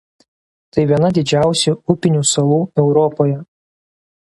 Tai 0.77 0.85
viena 0.91 1.11
didžiausių 1.17 1.75
upinių 1.95 2.25
salų 2.31 2.59
Europoje. 2.85 3.39